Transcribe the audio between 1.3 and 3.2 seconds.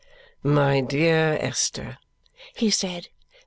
Esther!" he said.